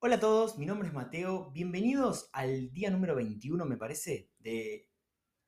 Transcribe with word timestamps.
Hola 0.00 0.14
a 0.14 0.20
todos, 0.20 0.56
mi 0.58 0.64
nombre 0.64 0.86
es 0.86 0.94
Mateo. 0.94 1.50
Bienvenidos 1.50 2.30
al 2.32 2.72
día 2.72 2.88
número 2.88 3.16
21, 3.16 3.64
me 3.64 3.76
parece, 3.76 4.30
de 4.38 4.88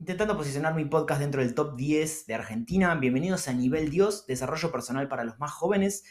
intentando 0.01 0.37
posicionar 0.37 0.75
mi 0.75 0.85
podcast 0.87 1.21
dentro 1.21 1.41
del 1.41 1.55
top 1.55 1.77
10 1.77 2.27
de 2.27 2.35
Argentina. 2.35 2.97
Bienvenidos 2.97 3.47
a 3.47 3.53
Nivel 3.53 3.91
Dios, 3.91 4.27
desarrollo 4.27 4.73
personal 4.73 5.07
para 5.07 5.23
los 5.23 5.39
más 5.39 5.53
jóvenes. 5.53 6.03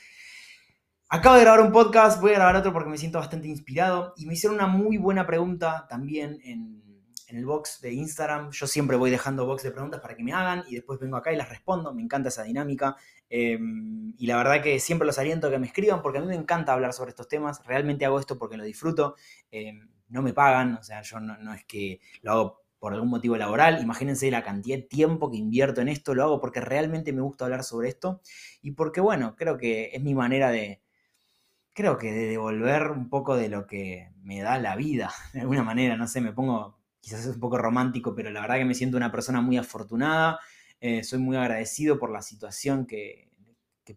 Acabo 1.09 1.35
de 1.35 1.41
grabar 1.41 1.59
un 1.59 1.73
podcast, 1.73 2.21
voy 2.21 2.31
a 2.31 2.35
grabar 2.35 2.55
otro 2.55 2.71
porque 2.71 2.89
me 2.89 2.97
siento 2.97 3.19
bastante 3.19 3.49
inspirado 3.49 4.13
y 4.15 4.25
me 4.25 4.35
hicieron 4.35 4.55
una 4.55 4.67
muy 4.67 4.97
buena 4.97 5.27
pregunta 5.27 5.85
también 5.89 6.39
en, 6.41 6.88
en 7.29 7.37
el 7.37 7.45
box 7.45 7.79
de 7.81 7.93
Instagram. 7.93 8.51
Yo 8.51 8.67
siempre 8.67 8.97
voy 8.97 9.11
dejando 9.11 9.45
box 9.45 9.63
de 9.63 9.71
preguntas 9.71 10.01
para 10.01 10.15
que 10.15 10.23
me 10.23 10.33
hagan 10.33 10.63
y 10.67 10.75
después 10.75 10.99
vengo 10.99 11.15
acá 11.17 11.31
y 11.31 11.35
las 11.35 11.49
respondo. 11.49 11.93
Me 11.93 12.01
encanta 12.01 12.29
esa 12.29 12.43
dinámica. 12.43 12.95
Em, 13.29 14.13
y 14.17 14.27
la 14.27 14.37
verdad 14.37 14.61
que 14.61 14.79
siempre 14.79 15.05
los 15.05 15.19
aliento 15.19 15.47
a 15.47 15.51
que 15.51 15.59
me 15.59 15.67
escriban 15.67 16.01
porque 16.01 16.17
a 16.17 16.21
mí 16.21 16.27
me 16.27 16.35
encanta 16.35 16.73
hablar 16.73 16.93
sobre 16.93 17.09
estos 17.09 17.27
temas. 17.27 17.63
Realmente 17.65 18.05
hago 18.05 18.19
esto 18.19 18.37
porque 18.37 18.57
lo 18.57 18.63
disfruto. 18.63 19.15
Em, 19.51 19.89
no 20.09 20.21
me 20.21 20.33
pagan, 20.33 20.75
o 20.75 20.83
sea, 20.83 21.01
yo 21.03 21.19
no, 21.19 21.53
es 21.53 21.63
que 21.65 21.99
lo 22.21 22.31
hago 22.31 22.63
por 22.79 22.93
algún 22.93 23.09
motivo 23.09 23.37
laboral. 23.37 23.81
Imagínense 23.81 24.31
la 24.31 24.43
cantidad 24.43 24.77
de 24.77 24.83
tiempo 24.83 25.29
que 25.29 25.37
invierto 25.37 25.81
en 25.81 25.89
esto. 25.89 26.15
Lo 26.15 26.23
hago 26.23 26.41
porque 26.41 26.61
realmente 26.61 27.13
me 27.13 27.21
gusta 27.21 27.45
hablar 27.45 27.63
sobre 27.63 27.89
esto 27.89 28.21
y 28.61 28.71
porque, 28.71 29.01
bueno, 29.01 29.35
creo 29.35 29.57
que 29.57 29.91
es 29.93 30.01
mi 30.01 30.15
manera 30.15 30.49
de, 30.49 30.81
creo 31.73 31.97
que 31.97 32.11
de 32.11 32.27
devolver 32.27 32.91
un 32.91 33.09
poco 33.09 33.35
de 33.35 33.49
lo 33.49 33.67
que 33.67 34.11
me 34.23 34.41
da 34.41 34.57
la 34.59 34.75
vida, 34.75 35.11
de 35.33 35.41
alguna 35.41 35.63
manera, 35.63 35.95
no 35.97 36.07
sé, 36.07 36.21
me 36.21 36.33
pongo, 36.33 36.78
quizás 36.99 37.21
es 37.21 37.35
un 37.35 37.39
poco 37.39 37.57
romántico, 37.57 38.13
pero 38.15 38.29
la 38.31 38.41
verdad 38.41 38.57
que 38.57 38.65
me 38.65 38.75
siento 38.75 38.97
una 38.97 39.11
persona 39.11 39.41
muy 39.41 39.57
afortunada, 39.57 40.39
eh, 40.81 41.03
soy 41.03 41.19
muy 41.19 41.37
agradecido 41.37 41.99
por 41.99 42.11
la 42.11 42.21
situación 42.21 42.85
que, 42.85 43.27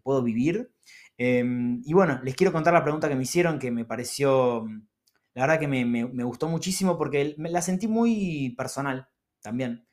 puedo 0.01 0.23
vivir. 0.23 0.71
Em, 1.19 1.83
y 1.85 1.93
bueno, 1.93 2.19
les 2.23 2.35
quiero 2.35 2.51
contar 2.51 2.73
la 2.73 2.81
pregunta 2.81 3.07
que 3.07 3.15
me 3.15 3.21
hicieron, 3.21 3.59
que 3.59 3.69
me 3.69 3.85
pareció, 3.85 4.65
la 5.35 5.43
verdad 5.43 5.59
que 5.59 5.67
me, 5.67 6.23
gustó 6.23 6.47
muchísimo 6.49 6.97
porque 6.97 7.35
la 7.37 7.61
sentí 7.61 7.87
muy 7.87 8.55
personal 8.57 9.07
también. 9.39 9.85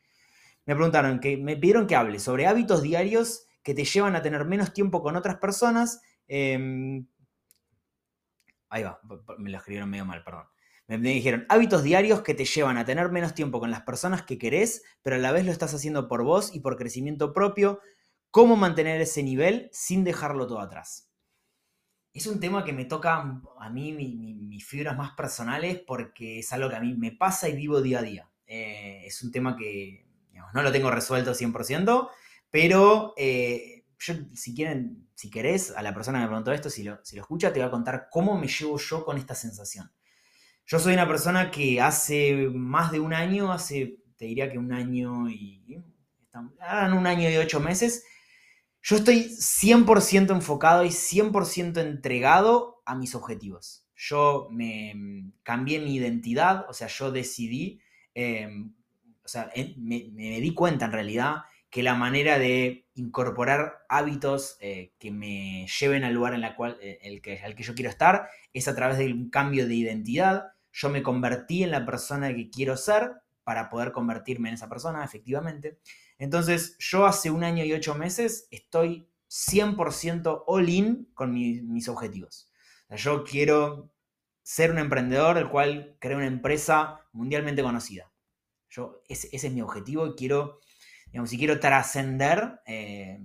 Me 0.65 0.75
preguntaron, 0.75 1.21
que 1.21 1.37
me 1.37 1.55
pidieron 1.57 1.87
que 1.87 1.97
hable 1.97 2.19
sobre 2.19 2.47
hábitos 2.47 2.83
diarios 2.83 3.47
que 3.63 3.75
te 3.75 3.85
llevan 3.85 4.17
a 4.17 4.23
tener 4.23 4.47
menos 4.47 4.73
tiempo 4.73 5.03
con 5.03 5.17
otras 5.17 5.37
personas. 5.37 6.01
Em, 6.27 7.07
ahí 8.71 8.83
va, 8.83 9.01
me 9.39 9.51
lo 9.51 9.59
escribieron 9.59 9.91
medio 9.91 10.07
mal, 10.07 10.25
perdón. 10.25 10.47
Me 10.99 11.11
dijeron, 11.11 11.47
hábitos 11.49 11.85
diarios 11.85 12.23
que 12.23 12.35
te 12.35 12.45
llevan 12.45 12.77
a 12.77 12.85
tener 12.85 13.13
menos 13.13 13.35
tiempo 13.35 13.61
con 13.61 13.71
las 13.71 13.83
personas 13.83 14.23
que 14.23 14.39
querés, 14.39 14.83
pero 15.03 15.17
a 15.17 15.19
la 15.21 15.31
vez 15.31 15.47
lo 15.47 15.53
estás 15.53 15.73
haciendo 15.73 16.09
por 16.09 16.25
vos 16.25 16.53
y 16.53 16.61
por 16.61 16.77
crecimiento 16.77 17.33
propio. 17.33 17.81
¿Cómo 18.33 18.57
mantener 18.57 19.01
ese 19.01 19.23
nivel 19.23 19.69
sin 19.73 20.03
dejarlo 20.03 20.49
todo 20.49 20.61
atrás? 20.61 21.09
Es 22.13 22.27
un 22.27 22.41
tema 22.41 22.65
que 22.65 22.73
me 22.73 22.87
toca 22.87 23.41
a 23.61 23.71
mí 23.71 23.93
mis 23.93 24.67
fibras 24.67 24.97
más 24.97 25.13
personales 25.13 25.81
porque 25.87 26.41
es 26.41 26.53
algo 26.53 26.69
que 26.69 26.77
a 26.77 26.81
mí 26.81 26.95
me 26.95 27.13
pasa 27.13 27.49
y 27.49 27.55
vivo 27.55 27.81
día 27.81 28.01
a 28.01 28.03
día. 28.03 28.31
Eh, 28.47 29.05
es 29.07 29.23
un 29.23 29.31
tema 29.31 29.57
que 29.57 30.07
no 30.53 30.63
lo 30.63 30.73
tengo 30.73 30.91
resuelto 30.91 31.35
100%, 31.35 32.11
pero 32.51 33.15
eh, 33.17 33.85
yo, 33.97 34.15
si 34.35 34.55
quieren, 34.57 35.09
si 35.15 35.31
querés, 35.31 35.71
a 35.71 35.83
la 35.83 35.95
persona 35.95 36.19
que 36.19 36.23
me 36.23 36.29
preguntó 36.29 36.53
esto, 36.53 36.69
si 36.69 36.83
lo, 36.83 36.99
si 37.05 37.15
lo 37.15 37.23
escucha, 37.23 37.53
te 37.53 37.61
voy 37.61 37.69
a 37.69 37.71
contar 37.71 38.09
cómo 38.11 38.37
me 38.37 38.49
llevo 38.49 38.77
yo 38.77 39.05
con 39.05 39.19
esta 39.19 39.37
sensación. 39.37 39.93
Yo 40.71 40.79
soy 40.79 40.95
una 40.95 41.09
persona 41.09 41.51
que 41.51 41.81
hace 41.81 42.49
más 42.55 42.93
de 42.93 43.01
un 43.01 43.13
año, 43.13 43.51
hace, 43.51 43.97
te 44.17 44.27
diría 44.27 44.53
que 44.53 44.57
un 44.57 44.73
año 44.73 45.29
y... 45.29 45.83
un 46.33 47.07
año 47.09 47.29
y 47.29 47.37
ocho 47.39 47.59
meses, 47.59 48.05
yo 48.81 48.99
estoy 48.99 49.31
100% 49.37 50.31
enfocado 50.31 50.85
y 50.85 50.91
100% 50.91 51.81
entregado 51.81 52.83
a 52.87 52.95
mis 52.95 53.17
objetivos. 53.17 53.85
Yo 53.97 54.47
me 54.53 54.95
cambié 55.43 55.81
mi 55.81 55.97
identidad, 55.97 56.65
o 56.69 56.73
sea, 56.73 56.87
yo 56.87 57.11
decidí, 57.11 57.81
em, 58.15 58.73
o 59.25 59.29
sea, 59.29 59.51
me, 59.77 60.41
di 60.41 60.55
cuenta 60.55 60.85
en 60.85 60.93
realidad 60.93 61.39
que 61.69 61.83
la 61.83 61.97
manera 61.97 62.39
de 62.39 62.87
incorporar 62.95 63.79
hábitos 63.89 64.57
eh, 64.61 64.93
que 65.01 65.11
me 65.11 65.67
lleven 65.81 66.05
al 66.05 66.15
lugar 66.15 66.35
en 66.35 66.43
la 66.43 66.55
cual, 66.55 66.79
eh, 66.81 67.01
el 67.03 67.21
que, 67.23 67.41
al 67.41 67.57
que 67.57 67.65
yo 67.65 67.75
quiero 67.75 67.91
estar 67.91 68.29
es 68.53 68.69
a 68.69 68.77
través 68.77 68.99
de 68.99 69.13
un 69.13 69.31
cambio 69.31 69.67
de 69.67 69.75
identidad, 69.75 70.53
yo 70.73 70.89
me 70.89 71.03
convertí 71.03 71.63
en 71.63 71.71
la 71.71 71.85
persona 71.85 72.35
que 72.35 72.51
quiero 72.51 72.77
ser 72.77 73.13
para 73.45 73.69
poder 73.69 73.93
convertirme 73.93 74.49
en 74.49 74.55
esa 74.55 74.69
persona, 74.69 75.05
efectivamente. 75.05 75.79
Entonces, 76.19 76.77
yo 76.79 77.07
hace 77.07 77.31
un 77.31 77.43
año 77.43 77.65
y 77.65 77.73
ocho 77.73 77.95
meses 77.95 78.47
estoy 78.51 79.09
100% 79.29 80.45
all 80.47 80.69
in 80.69 81.09
con 81.15 81.33
mis 81.33 81.89
objetivos. 81.89 82.51
yo 82.91 83.25
quiero 83.25 83.93
ser 84.43 84.73
un 84.73 84.79
emprendedor 84.79 85.39
el 85.39 85.49
cual 85.49 85.97
cree 86.01 86.17
una 86.17 86.27
empresa 86.27 87.07
mundialmente 87.13 87.63
conocida. 87.63 88.11
Yo, 88.69 89.03
ese, 89.09 89.29
es 89.33 89.51
mi 89.53 89.63
objetivo 89.63 90.07
y 90.07 90.15
quiero, 90.15 90.61
digamos, 91.07 91.31
si 91.31 91.39
quiero 91.39 91.61
trascender 91.61 92.61
eh, 92.67 93.21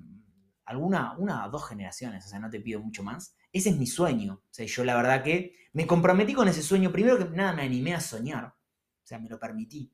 alguna, 0.66 1.16
una 1.18 1.46
o 1.46 1.50
dos 1.50 1.68
generaciones, 1.68 2.26
o 2.26 2.30
sea, 2.30 2.40
no 2.40 2.50
te 2.50 2.60
pido 2.60 2.80
mucho 2.80 3.04
más, 3.04 3.36
ese 3.56 3.70
es 3.70 3.78
mi 3.78 3.88
sueño. 3.88 4.44
O 4.44 4.54
sea, 4.54 4.66
yo 4.66 4.84
la 4.84 4.98
verdad 4.98 5.24
que 5.24 5.56
me 5.72 5.88
comprometí 5.88 6.34
con 6.34 6.50
ese 6.50 6.62
sueño. 6.62 6.92
Primero 6.92 7.18
que 7.18 7.24
nada 7.36 7.54
me 7.54 7.62
animé 7.64 7.96
a 7.96 8.02
soñar. 8.02 8.48
O 8.48 9.08
sea, 9.08 9.18
me 9.18 9.30
lo 9.30 9.40
permití. 9.40 9.94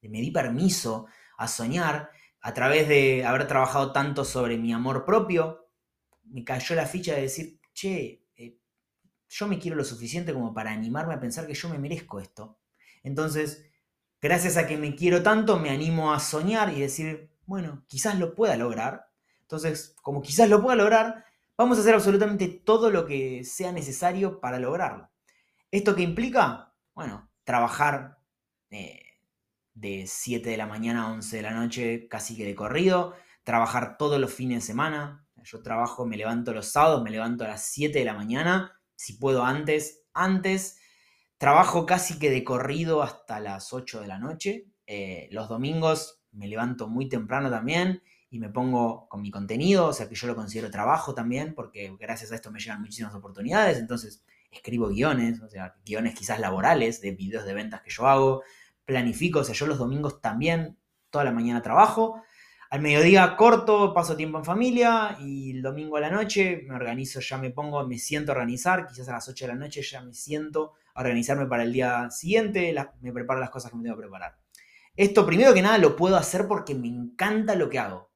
Me 0.00 0.20
di 0.20 0.30
permiso 0.30 1.06
a 1.36 1.46
soñar 1.48 2.10
a 2.40 2.54
través 2.54 2.88
de 2.88 3.26
haber 3.26 3.46
trabajado 3.46 3.92
tanto 3.92 4.24
sobre 4.24 4.56
mi 4.56 4.72
amor 4.72 5.04
propio. 5.04 5.68
Me 6.24 6.44
cayó 6.44 6.74
la 6.74 6.86
ficha 6.86 7.14
de 7.14 7.22
decir, 7.22 7.60
che, 7.74 8.24
eh, 8.36 8.58
yo 9.28 9.46
me 9.46 9.58
quiero 9.58 9.76
lo 9.76 9.84
suficiente 9.84 10.32
como 10.32 10.54
para 10.54 10.72
animarme 10.72 11.12
a 11.12 11.20
pensar 11.20 11.46
que 11.46 11.54
yo 11.54 11.68
me 11.68 11.78
merezco 11.78 12.20
esto. 12.20 12.58
Entonces, 13.02 13.66
gracias 14.18 14.56
a 14.56 14.66
que 14.66 14.78
me 14.78 14.96
quiero 14.96 15.22
tanto, 15.22 15.58
me 15.58 15.68
animo 15.68 16.14
a 16.14 16.20
soñar 16.20 16.72
y 16.72 16.80
decir, 16.80 17.30
bueno, 17.44 17.84
quizás 17.86 18.18
lo 18.18 18.34
pueda 18.34 18.56
lograr. 18.56 19.10
Entonces, 19.42 19.94
como 20.00 20.22
quizás 20.22 20.48
lo 20.48 20.62
pueda 20.62 20.76
lograr, 20.76 21.26
Vamos 21.56 21.76
a 21.76 21.82
hacer 21.82 21.94
absolutamente 21.94 22.48
todo 22.48 22.90
lo 22.90 23.04
que 23.04 23.44
sea 23.44 23.72
necesario 23.72 24.40
para 24.40 24.58
lograrlo. 24.58 25.10
¿Esto 25.70 25.94
qué 25.94 26.02
implica? 26.02 26.74
Bueno, 26.94 27.30
trabajar 27.44 28.18
eh, 28.70 29.02
de 29.74 30.06
7 30.06 30.48
de 30.48 30.56
la 30.56 30.66
mañana 30.66 31.04
a 31.04 31.12
11 31.12 31.36
de 31.36 31.42
la 31.42 31.52
noche 31.52 32.08
casi 32.08 32.36
que 32.36 32.46
de 32.46 32.54
corrido, 32.54 33.14
trabajar 33.44 33.98
todos 33.98 34.18
los 34.18 34.32
fines 34.32 34.62
de 34.62 34.66
semana. 34.66 35.26
Yo 35.44 35.62
trabajo, 35.62 36.06
me 36.06 36.16
levanto 36.16 36.54
los 36.54 36.68
sábados, 36.68 37.02
me 37.02 37.10
levanto 37.10 37.44
a 37.44 37.48
las 37.48 37.66
7 37.66 37.98
de 37.98 38.04
la 38.04 38.14
mañana, 38.14 38.80
si 38.96 39.14
puedo 39.14 39.44
antes, 39.44 40.04
antes. 40.14 40.78
Trabajo 41.36 41.84
casi 41.84 42.18
que 42.18 42.30
de 42.30 42.44
corrido 42.44 43.02
hasta 43.02 43.40
las 43.40 43.74
8 43.74 44.00
de 44.00 44.06
la 44.06 44.18
noche. 44.18 44.68
Eh, 44.86 45.28
los 45.32 45.50
domingos 45.50 46.22
me 46.30 46.48
levanto 46.48 46.88
muy 46.88 47.10
temprano 47.10 47.50
también 47.50 48.02
y 48.32 48.38
me 48.38 48.48
pongo 48.48 49.10
con 49.10 49.20
mi 49.20 49.30
contenido, 49.30 49.88
o 49.88 49.92
sea 49.92 50.08
que 50.08 50.14
yo 50.14 50.26
lo 50.26 50.34
considero 50.34 50.70
trabajo 50.70 51.14
también, 51.14 51.54
porque 51.54 51.94
gracias 52.00 52.32
a 52.32 52.34
esto 52.34 52.50
me 52.50 52.60
llegan 52.60 52.80
muchísimas 52.80 53.14
oportunidades, 53.14 53.76
entonces 53.76 54.24
escribo 54.50 54.88
guiones, 54.88 55.42
o 55.42 55.50
sea, 55.50 55.76
guiones 55.84 56.14
quizás 56.14 56.40
laborales 56.40 57.02
de 57.02 57.10
videos 57.10 57.44
de 57.44 57.52
ventas 57.52 57.82
que 57.82 57.90
yo 57.90 58.08
hago, 58.08 58.42
planifico, 58.86 59.40
o 59.40 59.44
sea, 59.44 59.54
yo 59.54 59.66
los 59.66 59.76
domingos 59.76 60.22
también, 60.22 60.78
toda 61.10 61.24
la 61.24 61.32
mañana 61.32 61.60
trabajo, 61.60 62.22
al 62.70 62.80
mediodía 62.80 63.36
corto, 63.36 63.92
paso 63.92 64.16
tiempo 64.16 64.38
en 64.38 64.46
familia 64.46 65.18
y 65.20 65.50
el 65.50 65.60
domingo 65.60 65.98
a 65.98 66.00
la 66.00 66.10
noche 66.10 66.64
me 66.66 66.74
organizo, 66.74 67.20
ya 67.20 67.36
me 67.36 67.50
pongo, 67.50 67.86
me 67.86 67.98
siento 67.98 68.32
a 68.32 68.36
organizar, 68.36 68.86
quizás 68.86 69.10
a 69.10 69.12
las 69.12 69.28
8 69.28 69.44
de 69.44 69.52
la 69.52 69.58
noche 69.58 69.82
ya 69.82 70.00
me 70.00 70.14
siento 70.14 70.72
a 70.94 71.02
organizarme 71.02 71.44
para 71.44 71.64
el 71.64 71.72
día 71.74 72.08
siguiente, 72.10 72.74
me 73.02 73.12
preparo 73.12 73.40
las 73.40 73.50
cosas 73.50 73.70
que 73.70 73.76
me 73.76 73.82
tengo 73.82 73.96
que 73.96 74.04
preparar. 74.04 74.38
Esto 74.96 75.26
primero 75.26 75.52
que 75.52 75.60
nada 75.60 75.76
lo 75.76 75.96
puedo 75.96 76.16
hacer 76.16 76.48
porque 76.48 76.74
me 76.74 76.88
encanta 76.88 77.54
lo 77.56 77.68
que 77.68 77.78
hago 77.78 78.11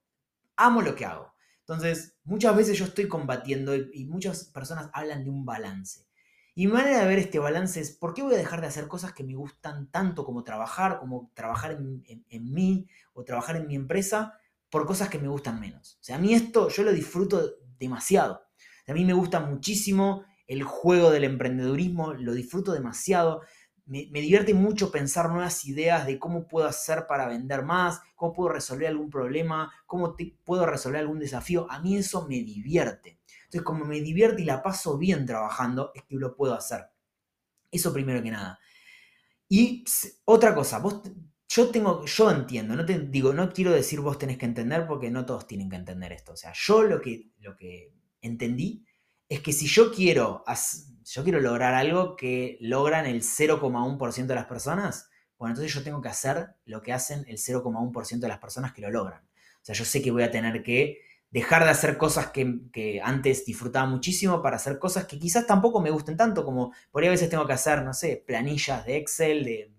amo 0.57 0.83
lo 0.83 0.95
que 0.95 1.05
hago. 1.05 1.35
Entonces, 1.61 2.17
muchas 2.25 2.57
veces 2.57 2.79
yo 2.79 2.85
estoy 2.85 3.09
combatiendo 3.09 3.75
y, 3.75 4.05
muchas 4.07 4.45
personas 4.45 4.89
hablan 4.93 5.25
de 5.25 5.31
un 5.31 5.45
balance. 5.45 6.07
Y 6.55 6.67
mi 6.67 6.73
manera 6.73 7.01
de 7.01 7.09
ver 7.09 7.19
este 7.19 7.39
balance 7.39 7.81
es, 7.81 7.91
¿por 7.91 8.15
qué 8.15 8.23
voy 8.23 8.35
a 8.35 8.39
dejar 8.39 8.61
de 8.61 8.69
hacer 8.69 8.87
cosas 8.87 9.13
que 9.13 9.25
me 9.25 9.35
gustan 9.35 9.91
tanto 9.91 10.25
como 10.25 10.45
trabajar, 10.45 10.99
como 10.99 11.31
trabajar 11.35 11.73
en, 11.73 12.55
mí 12.55 12.87
o 13.13 13.25
trabajar 13.25 13.57
en 13.57 13.67
mi 13.67 13.75
empresa, 13.75 14.39
por 14.71 14.87
cosas 14.87 15.09
que 15.09 15.19
me 15.19 15.29
gustan 15.29 15.61
menos? 15.61 15.99
O 16.01 16.05
sea, 16.05 16.17
a 16.17 16.19
mí 16.19 16.35
esto 16.35 16.69
yo 16.69 16.85
lo 16.85 16.93
disfruto 16.93 17.57
demasiado. 17.79 18.43
A 18.87 18.93
mí 18.93 19.05
me 19.05 19.13
gusta 19.13 19.41
muchísimo 19.41 20.25
el 20.47 20.63
juego 20.63 21.11
del 21.11 21.25
emprendedurismo, 21.25 22.15
lo 22.15 22.33
disfruto 22.33 22.73
demasiado 22.73 23.43
me, 23.87 24.21
divierte 24.21 24.53
mucho 24.53 24.91
pensar 24.91 25.31
nuevas 25.31 25.65
ideas 25.65 26.07
de 26.07 26.19
cómo 26.19 26.47
puedo 26.49 26.67
hacer 26.67 27.07
para 27.07 27.29
vender 27.29 27.63
más, 27.63 28.01
cómo 28.17 28.33
puedo 28.33 28.51
resolver 28.51 28.89
algún 28.89 29.11
problema, 29.11 29.73
cómo 29.87 30.17
puedo 30.45 30.67
resolver 30.67 31.01
algún 31.01 31.21
desafío. 31.21 31.71
A 31.71 31.81
mí 31.81 31.97
eso 31.97 32.27
me 32.29 32.37
divierte. 32.43 33.21
Entonces, 33.45 33.63
como 33.63 33.85
me 33.85 34.01
divierte 34.01 34.43
y 34.43 34.45
la 34.45 34.63
paso 34.63 34.99
bien 34.99 35.25
trabajando, 35.25 35.93
es 35.95 36.03
que 36.03 36.17
lo 36.17 36.35
puedo 36.35 36.55
hacer. 36.55 36.87
Eso 37.71 37.93
primero 37.93 38.23
que 38.23 38.33
nada. 38.33 38.59
Y 39.49 39.85
otra 40.25 40.53
cosa, 40.53 40.81
vos, 40.81 41.03
yo 41.49 41.71
tengo, 41.71 42.05
yo 42.05 42.31
entiendo, 42.31 42.75
no 42.75 42.85
te 42.85 42.99
digo, 42.99 43.33
no 43.33 43.53
quiero 43.53 43.71
decir 43.71 44.01
vos 44.01 44.19
tenés 44.19 44.39
que 44.39 44.47
entender 44.47 44.87
porque 44.89 45.11
no 45.11 45.25
todos 45.25 45.47
tienen 45.47 45.71
que 45.71 45.77
entender 45.77 46.13
esto. 46.13 46.33
O 46.33 46.37
sea, 46.37 46.53
yo 46.55 46.83
lo 46.83 47.01
que, 47.01 47.31
lo 47.39 47.57
que 47.57 47.93
entendí 48.21 48.85
es 49.29 49.41
que 49.41 49.53
si 49.53 49.67
yo 49.67 49.93
quiero 49.93 50.45
yo 51.05 51.23
quiero 51.23 51.41
lograr 51.41 51.75
algo 51.75 52.17
que 52.17 52.59
logran 52.61 53.07
el 53.07 53.23
0,1% 53.23 54.27
de 54.27 54.35
las 54.35 54.47
personas, 54.47 55.09
bueno, 55.39 55.53
entonces 55.53 55.73
yo 55.73 55.83
tengo 55.85 56.01
que 56.01 56.09
hacer 56.09 56.55
lo 56.65 56.83
que 56.83 56.93
hacen 56.93 57.25
el 57.29 57.39
0,1% 57.39 58.19
de 58.19 58.29
las 58.29 58.39
personas 58.39 58.73
que 58.73 58.83
lo 58.83 58.91
logran. 58.91 59.23
O 59.23 59.65
sea, 59.67 59.75
yo 59.75 59.85
sé 59.85 60.03
que 60.03 60.11
voy 60.11 60.25
a 60.25 60.31
tener 60.31 60.63
que 60.63 60.99
dejar 61.31 61.65
de 61.65 61.71
hacer 61.71 61.97
cosas 61.97 62.31
que, 62.31 63.01
antes 63.03 63.45
disfrutaba 63.45 63.87
muchísimo 63.87 64.43
para 64.43 64.57
hacer 64.57 64.79
cosas 64.79 65.07
que 65.07 65.19
quizás 65.19 65.47
tampoco 65.47 65.81
me 65.81 65.91
gusten 65.91 66.17
tanto, 66.17 66.45
como 66.45 66.73
por 66.91 67.03
ahí 67.03 67.09
a 67.09 67.13
veces 67.13 67.29
tengo 67.29 67.47
que 67.47 67.53
hacer, 67.53 67.83
no 67.83 67.93
sé, 67.93 68.25
planillas 68.27 68.85
de 68.87 68.97
Excel, 68.97 69.45
de, 69.45 69.73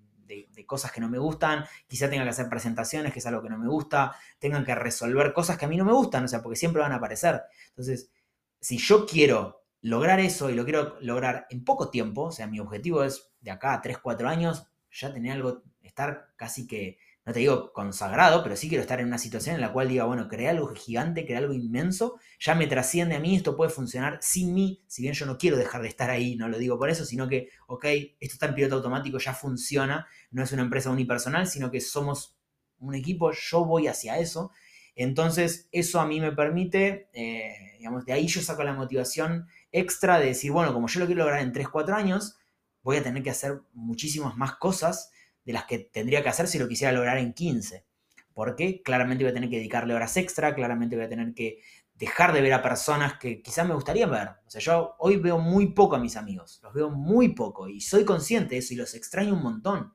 cosas 0.65 0.91
que 0.91 0.99
no 0.99 1.09
me 1.09 1.17
gustan, 1.17 1.63
quizás 1.87 2.09
tenga 2.09 2.25
que 2.25 2.31
hacer 2.31 2.49
presentaciones, 2.49 3.13
que 3.13 3.19
es 3.19 3.25
algo 3.25 3.41
que 3.41 3.47
no 3.47 3.57
me 3.57 3.69
gusta, 3.69 4.13
tengan 4.37 4.65
que 4.65 4.75
resolver 4.75 5.31
cosas 5.31 5.57
que 5.57 5.63
a 5.63 5.67
mí 5.69 5.77
no 5.77 5.85
me 5.85 5.93
gustan, 5.93 6.25
o 6.25 6.27
sea, 6.27 6.41
porque 6.41 6.57
siempre 6.57 6.81
van 6.81 6.91
a 6.91 6.95
aparecer. 6.95 7.41
Entonces, 7.69 8.09
si 8.59 8.77
yo 8.77 9.05
quiero 9.05 9.63
lograr 9.81 10.19
eso 10.19 10.49
y 10.49 10.55
lo 10.55 10.63
quiero 10.63 10.97
lograr 11.01 11.47
en 11.49 11.63
poco 11.63 11.89
tiempo, 11.89 12.23
o 12.23 12.31
sea, 12.31 12.47
mi 12.47 12.59
objetivo 12.59 13.03
es 13.03 13.31
de 13.41 13.51
acá 13.51 13.73
a 13.73 13.81
3, 13.81 13.99
4 13.99 14.27
años, 14.27 14.67
ya 14.91 15.13
tener 15.13 15.33
algo, 15.33 15.63
estar 15.81 16.33
casi 16.35 16.67
que 16.67 16.97
no 17.25 17.33
te 17.33 17.39
digo 17.39 17.73
consagrado, 17.73 18.41
pero 18.41 18.55
sí 18.55 18.69
quiero 18.69 18.81
estar 18.81 19.01
en 19.01 19.07
una 19.07 19.17
situación 19.17 19.55
en 19.55 19.61
la 19.61 19.73
cual 19.73 19.89
diga, 19.89 20.05
bueno, 20.05 20.29
creé 20.29 20.47
algo 20.47 20.73
gigante, 20.73 21.25
creé 21.25 21.37
algo 21.37 21.53
inmenso, 21.53 22.15
ya 22.39 22.55
me 22.55 22.67
trasciende 22.67 23.15
a 23.15 23.19
mí, 23.19 23.35
esto 23.35 23.57
puede 23.57 23.69
funcionar 23.69 24.17
sin 24.21 24.53
mí, 24.53 24.81
si 24.87 25.01
bien 25.01 25.13
yo 25.13 25.25
no 25.25 25.37
quiero 25.37 25.57
dejar 25.57 25.81
de 25.81 25.89
estar 25.89 26.09
ahí, 26.09 26.37
no 26.37 26.47
lo 26.47 26.57
digo 26.57 26.77
por 26.77 26.89
eso, 26.89 27.03
sino 27.03 27.27
que, 27.27 27.49
ok, 27.67 27.83
esto 28.21 28.33
está 28.33 28.45
en 28.45 28.55
piloto 28.55 28.75
automático, 28.75 29.17
ya 29.17 29.33
funciona, 29.33 30.07
no 30.31 30.41
es 30.41 30.53
una 30.53 30.61
empresa 30.61 30.89
unipersonal, 30.89 31.47
sino 31.47 31.69
que 31.69 31.81
somos 31.81 32.37
un 32.79 32.95
equipo, 32.95 33.31
yo 33.31 33.65
voy 33.65 33.87
hacia 33.87 34.19
eso. 34.19 34.51
Entonces, 34.97 35.69
eso 35.71 35.99
a 35.99 36.07
mí 36.07 36.19
me 36.19 36.31
permite, 36.31 37.07
eh, 37.13 37.75
digamos, 37.77 38.03
de 38.03 38.13
ahí 38.13 38.27
yo 38.27 38.41
saco 38.41 38.63
la 38.63 38.73
motivación 38.73 39.47
extra 39.71 40.19
de 40.19 40.25
decir, 40.25 40.51
bueno, 40.51 40.73
como 40.73 40.87
yo 40.87 40.99
lo 40.99 41.05
quiero 41.05 41.21
lograr 41.23 41.41
en 41.41 41.53
3, 41.53 41.69
4 41.69 41.95
años, 41.95 42.35
voy 42.81 42.97
a 42.97 43.03
tener 43.03 43.21
que 43.21 43.29
hacer 43.29 43.61
muchísimas 43.73 44.35
más 44.37 44.55
cosas 44.55 45.11
de 45.45 45.53
las 45.53 45.65
que 45.65 45.77
tendría 45.77 46.23
que 46.23 46.29
hacer 46.29 46.47
si 46.47 46.57
lo 46.57 46.67
quisiera 46.67 46.91
lograr 46.91 47.19
en 47.19 47.33
15. 47.33 47.85
Porque 48.33 48.81
claramente 48.81 49.23
voy 49.23 49.31
a 49.31 49.33
tener 49.35 49.51
que 49.51 49.57
dedicarle 49.57 49.93
horas 49.93 50.17
extra, 50.17 50.55
claramente 50.55 50.95
voy 50.95 51.05
a 51.05 51.09
tener 51.09 51.33
que 51.35 51.59
dejar 51.93 52.33
de 52.33 52.41
ver 52.41 52.53
a 52.53 52.63
personas 52.63 53.19
que 53.19 53.43
quizás 53.43 53.67
me 53.67 53.75
gustaría 53.75 54.07
ver. 54.07 54.29
O 54.47 54.49
sea, 54.49 54.61
yo 54.61 54.95
hoy 54.97 55.17
veo 55.17 55.37
muy 55.37 55.73
poco 55.73 55.95
a 55.95 55.99
mis 55.99 56.15
amigos, 56.15 56.59
los 56.63 56.73
veo 56.73 56.89
muy 56.89 57.29
poco 57.29 57.67
y 57.69 57.81
soy 57.81 58.03
consciente 58.03 58.55
de 58.55 58.59
eso 58.59 58.73
y 58.73 58.77
los 58.77 58.95
extraño 58.95 59.33
un 59.35 59.43
montón. 59.43 59.93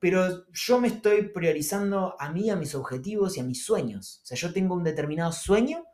Pero 0.00 0.50
yo 0.52 0.80
me 0.80 0.88
estoy 0.88 1.28
priorizando 1.28 2.16
a 2.18 2.30
mí, 2.30 2.50
a 2.50 2.56
mis 2.56 2.74
objetivos 2.74 3.36
y 3.36 3.40
a 3.40 3.44
mis 3.44 3.64
sueños. 3.64 4.20
O 4.22 4.26
sea, 4.26 4.36
yo 4.36 4.52
tengo 4.52 4.74
un 4.74 4.84
determinado 4.84 5.32
sueño 5.32 5.84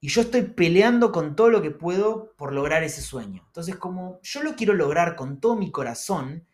y 0.00 0.08
yo 0.08 0.22
estoy 0.22 0.42
peleando 0.42 1.12
con 1.12 1.36
todo 1.36 1.50
lo 1.50 1.62
que 1.62 1.70
puedo 1.70 2.34
por 2.36 2.52
lograr 2.52 2.82
ese 2.84 3.02
sueño. 3.02 3.42
Entonces, 3.46 3.76
como 3.76 4.20
yo 4.22 4.42
lo 4.42 4.54
quiero 4.54 4.74
lograr 4.74 5.16
con 5.16 5.40
todo 5.40 5.56
mi 5.56 5.70
corazón, 5.70 6.46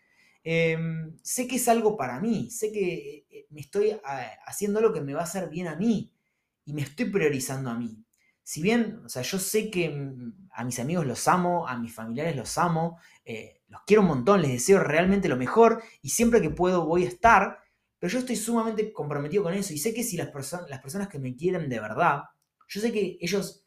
Em, 0.47 1.17
sé 1.23 1.49
que 1.49 1.56
es 1.56 1.69
algo 1.69 1.97
para 1.97 2.21
mí, 2.21 2.50
sé 2.50 2.71
que 2.71 3.27
eh, 3.31 3.47
me 3.49 3.62
estoy 3.62 3.99
haciendo 4.47 4.82
lo 4.82 4.93
que 4.93 5.00
me 5.00 5.15
va 5.15 5.20
a 5.20 5.25
hacer 5.25 5.49
bien 5.49 5.69
a 5.69 5.75
mí 5.75 6.12
y 6.67 6.75
me 6.75 6.82
estoy 6.82 7.06
priorizando 7.06 7.70
a 7.70 7.79
mí. 7.79 8.05
Si 8.43 8.61
bien, 8.61 9.00
o 9.06 9.09
sea, 9.09 9.23
yo 9.23 9.38
sé 9.38 9.70
que 9.70 9.88
mm, 9.88 10.49
a 10.53 10.65
mis 10.65 10.79
amigos 10.79 11.06
los 11.06 11.27
amo, 11.29 11.67
a 11.67 11.79
mis 11.79 11.94
familiares 11.94 12.37
los 12.37 12.59
amo, 12.59 12.99
eh, 13.25 13.62
los 13.75 13.82
quiero 13.87 14.03
un 14.03 14.09
montón, 14.09 14.41
les 14.41 14.53
deseo 14.53 14.79
realmente 14.79 15.29
lo 15.29 15.37
mejor 15.37 15.82
y 16.00 16.11
siempre 16.11 16.41
que 16.41 16.50
puedo 16.50 16.87
voy 16.87 17.05
a 17.05 17.09
estar, 17.09 17.59
pero 17.99 18.12
yo 18.12 18.21
estoy 18.21 18.37
sumamente 18.37 18.93
comprometido 18.93 19.43
con 19.43 19.53
eso 19.53 19.73
y 19.73 19.79
sé 19.79 19.93
que 19.93 20.05
si 20.05 20.17
las, 20.17 20.31
las 20.69 20.81
personas 20.81 21.09
que 21.09 21.19
me 21.19 21.35
quieren 21.35 21.69
de 21.69 21.81
verdad, 21.81 22.23
yo 22.69 22.81
sé 22.81 22.93
que 22.93 23.19
ellos 23.21 23.67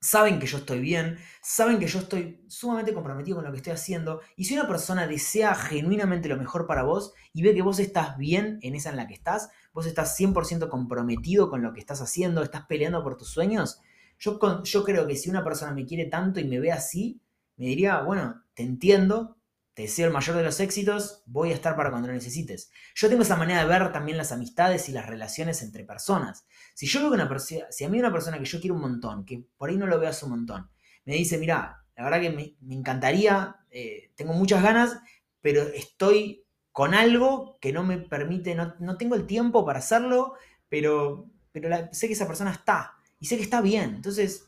saben 0.00 0.38
que 0.38 0.46
yo 0.46 0.58
estoy 0.58 0.80
bien, 0.80 1.18
saben 1.42 1.78
que 1.78 1.86
yo 1.86 1.98
estoy 1.98 2.44
sumamente 2.48 2.94
comprometido 2.94 3.36
con 3.36 3.44
lo 3.44 3.50
que 3.50 3.58
estoy 3.58 3.74
haciendo, 3.74 4.22
y 4.36 4.44
si 4.44 4.54
una 4.54 4.68
persona 4.68 5.06
desea 5.06 5.54
genuinamente 5.54 6.28
lo 6.28 6.36
mejor 6.38 6.66
para 6.66 6.82
vos 6.82 7.12
y 7.34 7.42
ve 7.42 7.54
que 7.54 7.62
vos 7.62 7.78
estás 7.78 8.16
bien 8.16 8.58
en 8.62 8.74
esa 8.74 8.90
en 8.90 8.96
la 8.96 9.06
que 9.06 9.14
estás, 9.14 9.50
vos 9.74 9.86
estás 9.86 10.18
100% 10.18 10.68
comprometido 10.68 11.50
con 11.50 11.62
lo 11.62 11.74
que 11.74 11.80
estás 11.80 12.00
haciendo, 12.00 12.42
estás 12.42 12.64
peleando 12.66 13.02
por 13.02 13.16
tus 13.16 13.28
sueños, 13.28 13.80
yo, 14.18 14.38
yo 14.62 14.84
creo 14.84 15.06
que 15.06 15.16
si 15.16 15.28
una 15.28 15.44
persona 15.44 15.72
me 15.72 15.84
quiere 15.84 16.06
tanto 16.06 16.40
y 16.40 16.44
me 16.44 16.58
ve 16.58 16.72
así, 16.72 17.20
me 17.56 17.66
diría, 17.66 18.00
bueno, 18.00 18.44
te 18.54 18.62
entiendo, 18.62 19.38
te 19.74 19.82
deseo 19.82 20.06
el 20.06 20.12
mayor 20.12 20.36
de 20.36 20.42
los 20.42 20.60
éxitos, 20.60 21.22
voy 21.26 21.50
a 21.50 21.54
estar 21.54 21.76
para 21.76 21.90
cuando 21.90 22.08
lo 22.08 22.14
necesites. 22.14 22.70
Yo 22.94 23.08
tengo 23.08 23.22
esa 23.22 23.36
manera 23.36 23.60
de 23.60 23.68
ver 23.68 23.92
también 23.92 24.16
las 24.16 24.32
amistades 24.32 24.88
y 24.88 24.92
las 24.92 25.06
relaciones 25.06 25.62
entre 25.62 25.84
personas. 25.84 26.46
Si 26.74 26.86
yo 26.86 27.00
veo 27.00 27.10
que 27.10 27.16
una 27.16 27.28
persona, 27.28 27.66
si 27.70 27.84
a 27.84 27.88
mí 27.88 27.98
una 27.98 28.12
persona 28.12 28.38
que 28.38 28.46
yo 28.46 28.58
quiero 28.58 28.74
un 28.74 28.80
montón, 28.80 29.24
que 29.24 29.44
por 29.56 29.68
ahí 29.68 29.76
no 29.76 29.86
lo 29.86 30.00
veas 30.00 30.22
un 30.22 30.30
montón, 30.30 30.70
me 31.04 31.14
dice, 31.14 31.38
mira, 31.38 31.84
la 31.96 32.04
verdad 32.04 32.20
que 32.20 32.30
me, 32.30 32.74
encantaría, 32.74 33.56
eh, 33.70 34.12
tengo 34.16 34.32
muchas 34.32 34.62
ganas, 34.62 34.98
pero 35.40 35.62
estoy 35.62 36.44
con 36.72 36.94
algo 36.94 37.58
que 37.60 37.72
no 37.72 37.84
me 37.84 37.98
permite, 37.98 38.54
no, 38.54 38.96
tengo 38.96 39.14
el 39.14 39.26
tiempo 39.26 39.64
para 39.64 39.78
hacerlo, 39.78 40.34
pero, 40.68 41.30
pero 41.52 41.88
sé 41.92 42.06
que 42.06 42.14
esa 42.14 42.26
persona 42.26 42.52
está 42.52 42.94
y 43.18 43.26
sé 43.26 43.36
que 43.36 43.42
está 43.42 43.60
bien. 43.60 43.94
Entonces, 43.94 44.45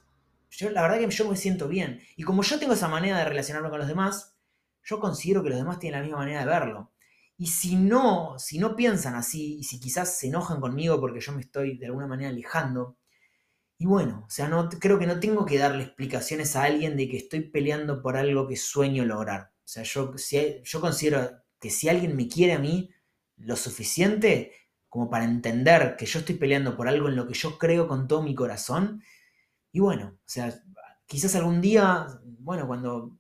yo 0.51 0.71
la 0.71 0.83
verdad 0.83 0.99
que 0.99 1.11
yo 1.11 1.29
me 1.29 1.37
siento 1.37 1.69
bien. 1.69 2.01
Y 2.17 2.23
como 2.23 2.43
yo 2.43 2.59
tengo 2.59 2.73
esa 2.73 2.89
manera 2.89 3.19
de 3.19 3.25
relacionarme 3.25 3.71
con 3.71 3.79
los 3.79 3.89
demás, 3.89 4.37
yo 4.83 5.01
considero 5.01 5.43
que 5.43 5.51
los 5.51 5.59
demás 5.59 5.79
tienen 5.79 6.01
la 6.01 6.05
misma 6.05 6.19
manera 6.19 6.41
de 6.41 6.47
verlo. 6.47 6.93
Y 7.37 7.47
si 7.47 7.77
no, 7.77 8.39
si 8.39 8.59
no 8.59 8.75
piensan 8.75 9.15
así, 9.15 9.59
y 9.59 9.65
si 9.65 9.79
quizás 9.79 10.19
se 10.19 10.27
enojan 10.29 10.61
conmigo 10.61 11.01
porque 11.01 11.21
yo 11.21 11.33
me 11.33 11.43
estoy 11.43 11.79
de 11.79 11.87
alguna 11.87 12.07
manera 12.07 12.31
alejando, 12.31 12.97
y 13.79 13.87
bueno, 13.87 14.25
o 14.27 14.31
sea, 14.31 14.49
no, 14.49 14.69
creo 14.69 14.99
que 14.99 15.07
no 15.07 15.21
tengo 15.21 15.47
que 15.47 15.59
darle 15.59 15.85
explicaciones 15.85 16.57
a 16.57 16.65
alguien 16.65 16.97
de 16.97 17.09
que 17.09 17.17
estoy 17.17 17.43
peleando 17.43 18.03
por 18.03 18.17
algo 18.17 18.49
que 18.49 18.57
sueño 18.57 19.05
lograr. 19.05 19.53
O 19.65 19.69
sea, 19.69 19.85
yo, 19.85 20.15
yo 20.65 20.81
considero 20.81 21.31
que 21.61 21.71
si 21.71 21.89
alguien 21.89 22.17
me 22.17 22.27
quiere 22.27 22.55
a 22.55 22.59
mí 22.59 22.91
lo 23.37 23.55
suficiente 23.55 24.53
como 24.89 25.09
para 25.11 25.25
entender 25.25 25.97
que 25.97 26.07
yo 26.07 26.19
estoy 26.19 26.35
peleando 26.37 26.77
por 26.77 26.89
algo 26.89 27.09
en 27.09 27.15
lo 27.15 27.29
que 27.29 27.35
yo 27.35 27.57
creo 27.57 27.87
con 27.87 28.09
todo 28.09 28.23
mi 28.23 28.35
corazón, 28.35 29.03
y 29.73 29.81
bueno, 29.81 30.15
o 30.17 30.29
sea, 30.29 30.63
quizás 31.07 31.35
algún 31.37 31.61
día, 31.61 32.07
bueno, 32.41 32.67
cuando, 32.67 33.19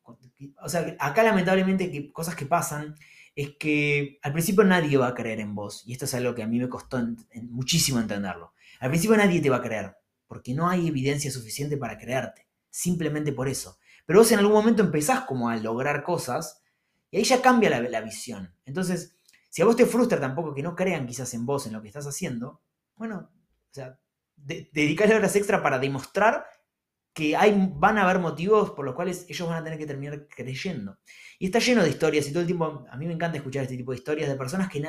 o 0.62 0.68
sea, 0.68 0.96
acá 0.98 1.22
lamentablemente 1.22 2.12
cosas 2.12 2.34
que 2.34 2.46
pasan 2.46 2.94
es 3.34 3.56
que 3.58 4.18
al 4.22 4.32
principio 4.32 4.64
nadie 4.64 4.96
va 4.96 5.08
a 5.08 5.14
creer 5.14 5.40
en 5.40 5.54
vos, 5.54 5.82
y 5.86 5.92
esto 5.92 6.04
es 6.04 6.14
algo 6.14 6.34
que 6.34 6.42
a 6.42 6.46
mí 6.46 6.58
me 6.58 6.68
costó 6.68 7.00
muchísimo 7.42 8.00
entenderlo. 8.00 8.52
Al 8.80 8.90
principio 8.90 9.16
nadie 9.16 9.40
te 9.40 9.50
va 9.50 9.56
a 9.56 9.62
creer, 9.62 9.96
porque 10.26 10.54
no 10.54 10.68
hay 10.68 10.88
evidencia 10.88 11.30
suficiente 11.30 11.76
para 11.76 11.98
creerte, 11.98 12.48
simplemente 12.68 13.32
por 13.32 13.48
eso. 13.48 13.78
Pero 14.06 14.20
vos 14.20 14.32
en 14.32 14.40
algún 14.40 14.54
momento 14.54 14.82
empezás 14.82 15.20
como 15.20 15.48
a 15.48 15.56
lograr 15.56 16.02
cosas, 16.02 16.62
y 17.10 17.18
ahí 17.18 17.24
ya 17.24 17.40
cambia 17.40 17.70
la, 17.80 18.00
visión. 18.00 18.54
Entonces, 18.66 19.16
si 19.48 19.62
a 19.62 19.64
vos 19.64 19.76
te 19.76 19.86
frustra 19.86 20.20
tampoco 20.20 20.54
que 20.54 20.62
no 20.62 20.74
crean 20.74 21.06
quizás 21.06 21.32
en 21.34 21.46
vos, 21.46 21.66
en 21.66 21.72
lo 21.72 21.80
que 21.80 21.88
estás 21.88 22.06
haciendo, 22.06 22.60
bueno, 22.96 23.30
o 23.70 23.74
sea, 23.74 23.98
dedicarle 24.44 25.16
horas 25.16 25.36
extra 25.36 25.62
para 25.62 25.78
demostrar 25.78 26.46
que 27.12 27.36
hay, 27.36 27.52
van 27.74 27.98
a 27.98 28.04
haber 28.04 28.20
motivos 28.20 28.70
por 28.70 28.84
los 28.84 28.94
cuales 28.94 29.26
ellos 29.28 29.48
van 29.48 29.58
a 29.58 29.64
tener 29.64 29.78
que 29.78 29.86
terminar 29.86 30.28
creyendo. 30.28 30.98
Y 31.38 31.46
está 31.46 31.58
lleno 31.58 31.82
de 31.82 31.90
historias 31.90 32.28
y 32.28 32.30
todo 32.30 32.42
el 32.42 32.46
tiempo, 32.46 32.86
a 32.88 32.96
mí 32.96 33.06
me 33.06 33.12
encanta 33.12 33.38
escuchar 33.38 33.64
este 33.64 33.76
tipo 33.76 33.90
de 33.90 33.98
historias 33.98 34.28
de 34.28 34.36
personas 34.36 34.68
que, 34.68 34.80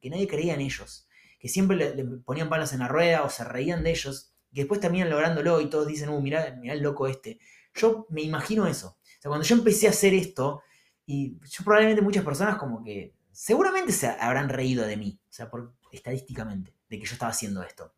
que 0.00 0.10
nadie 0.10 0.26
creía 0.26 0.54
en 0.54 0.62
ellos, 0.62 1.08
que 1.38 1.48
siempre 1.48 1.76
le, 1.76 2.04
ponían 2.24 2.48
palos 2.48 2.72
en 2.72 2.80
la 2.80 2.88
rueda 2.88 3.22
o 3.22 3.30
se 3.30 3.44
reían 3.44 3.84
de 3.84 3.90
ellos, 3.90 4.34
que 4.52 4.62
después 4.62 4.80
terminan 4.80 5.10
lográndolo 5.10 5.60
y 5.60 5.70
todos 5.70 5.86
dicen, 5.86 6.08
uh, 6.08 6.20
mirá, 6.20 6.58
el 6.60 6.82
loco 6.82 7.06
este. 7.06 7.38
Yo 7.72 8.06
me 8.10 8.22
imagino 8.22 8.66
eso. 8.66 8.98
O 8.98 9.20
sea, 9.20 9.28
cuando 9.28 9.46
yo 9.46 9.54
empecé 9.54 9.86
a 9.86 9.90
hacer 9.90 10.12
esto, 10.12 10.62
y 11.06 11.38
yo 11.38 11.64
probablemente 11.64 12.02
muchas 12.02 12.24
personas 12.24 12.56
como 12.56 12.82
que 12.82 13.14
seguramente 13.30 13.92
se 13.92 14.08
habrán 14.08 14.48
reído 14.48 14.84
de 14.86 14.96
mí, 14.96 15.20
o 15.22 15.32
sea, 15.32 15.50
estadísticamente, 15.92 16.74
de 16.88 16.98
que 16.98 17.06
yo 17.06 17.12
estaba 17.12 17.30
haciendo 17.30 17.62
esto. 17.62 17.94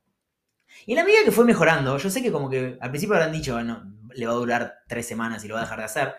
Y 0.87 0.93
en 0.93 0.97
la 0.97 1.05
medida 1.05 1.25
que 1.25 1.31
fue 1.31 1.45
mejorando, 1.45 1.97
yo 1.99 2.11
sé 2.11 2.23
que 2.23 2.33
como 2.33 2.51
que 2.51 2.79
al 2.81 2.91
principio 2.91 3.15
habrán 3.15 3.33
dicho, 3.33 3.55
bueno, 3.55 3.83
le 4.15 4.27
va 4.27 4.33
a 4.33 4.37
durar 4.37 4.79
tres 4.89 5.07
semanas 5.07 5.45
y 5.45 5.49
lo 5.49 5.55
va 5.55 5.61
a 5.61 5.65
dejar 5.65 5.79
de 5.79 5.85
hacer. 5.85 6.15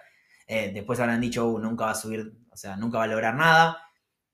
Eh, 0.48 0.72
después 0.74 1.00
habrán 1.00 1.22
dicho, 1.22 1.48
uh, 1.48 1.60
nunca 1.60 1.86
va 1.86 1.91
a 1.91 1.95
subir, 1.95 2.33
o 2.51 2.57
sea, 2.57 2.75
nunca 2.75 2.98
va 2.98 3.05
a 3.05 3.07
lograr 3.07 3.36
nada. 3.36 3.77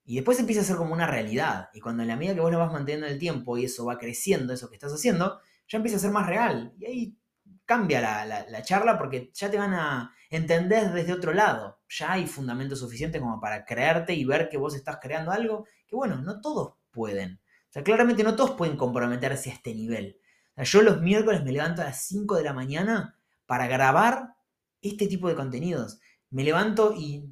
Y 0.04 0.16
después 0.16 0.38
empieza 0.40 0.62
a 0.62 0.64
ser 0.64 0.76
como 0.76 0.92
una 0.92 1.06
realidad. 1.06 1.68
Y 1.72 1.80
cuando 1.80 2.02
en 2.02 2.08
la 2.08 2.16
medida 2.16 2.34
que 2.34 2.40
vos 2.40 2.50
lo 2.50 2.58
vas 2.58 2.72
manteniendo 2.72 3.06
en 3.06 3.12
el 3.12 3.18
tiempo 3.18 3.56
y 3.56 3.64
eso 3.64 3.84
va 3.84 3.98
creciendo, 3.98 4.52
eso 4.52 4.68
que 4.68 4.76
estás 4.76 4.92
haciendo, 4.92 5.40
ya 5.68 5.76
empieza 5.76 5.98
a 5.98 6.00
ser 6.00 6.10
más 6.10 6.26
real. 6.26 6.72
Y 6.78 6.84
ahí 6.86 7.16
cambia 7.64 8.00
la, 8.00 8.24
la 8.48 8.62
charla 8.62 8.98
porque 8.98 9.30
ya 9.32 9.50
te 9.50 9.58
van 9.58 9.74
a 9.74 10.12
entender 10.30 10.92
desde 10.92 11.12
otro 11.12 11.32
lado. 11.32 11.80
Ya 11.88 12.12
hay 12.12 12.26
fundamento 12.26 12.74
suficiente 12.76 13.20
como 13.20 13.40
para 13.40 13.64
creerte 13.64 14.14
y 14.14 14.24
ver 14.24 14.48
que 14.48 14.56
vos 14.56 14.74
estás 14.74 14.98
creando 15.00 15.30
algo 15.30 15.66
que, 15.86 15.96
bueno, 15.96 16.16
no 16.16 16.40
todos 16.40 16.74
pueden. 16.90 17.39
O 17.70 17.72
sea, 17.72 17.82
claramente 17.84 18.24
no 18.24 18.36
todos 18.36 18.52
pueden 18.52 18.76
comprometerse 18.76 19.50
a 19.50 19.54
este 19.54 19.74
nivel. 19.74 20.18
Yo 20.56 20.82
los 20.82 21.00
miércoles 21.00 21.42
me 21.44 21.52
levanto 21.52 21.82
a 21.82 21.86
las 21.86 22.04
5 22.04 22.36
de 22.36 22.44
la 22.44 22.52
mañana 22.52 23.16
para 23.46 23.66
grabar 23.66 24.34
este 24.82 25.06
tipo 25.06 25.28
de 25.28 25.36
contenidos. 25.36 26.00
Me 26.30 26.44
levanto 26.44 26.94
y, 26.94 27.30